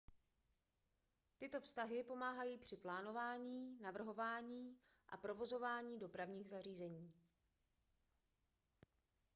tyto 1.39 1.59
vztahy 1.61 2.03
pomáhají 2.03 2.57
při 2.57 2.77
plánování 2.77 3.79
navrhování 3.81 4.77
a 5.09 5.17
provozování 5.17 5.99
dopravních 5.99 6.49
zařízení 6.49 7.13